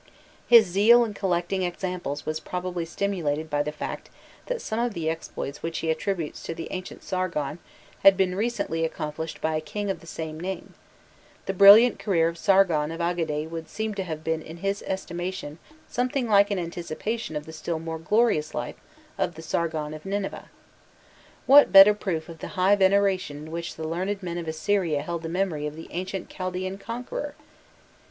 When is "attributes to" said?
5.91-6.55